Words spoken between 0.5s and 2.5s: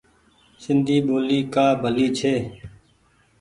سندي ٻولي ڪآ ڀلي ڇي۔